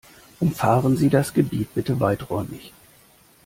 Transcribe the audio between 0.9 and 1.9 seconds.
Sie das Gebiet